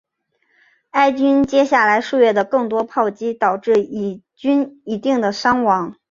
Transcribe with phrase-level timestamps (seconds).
[0.89, 5.95] 埃军接下来数月的更多炮击导致以军一定的伤亡。